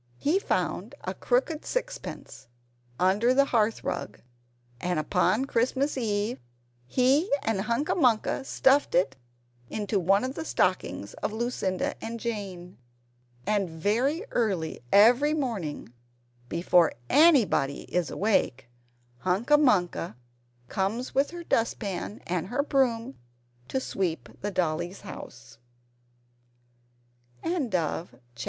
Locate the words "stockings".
10.43-11.13